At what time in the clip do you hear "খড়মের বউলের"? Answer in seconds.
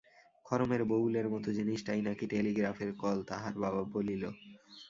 0.45-1.27